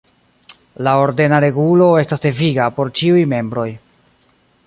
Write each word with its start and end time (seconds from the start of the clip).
La 0.87 0.93
ordena 1.01 1.39
regulo 1.45 1.91
estas 2.03 2.25
deviga 2.25 2.69
por 2.79 2.93
ĉiuj 3.01 3.21
membroj. 3.37 3.69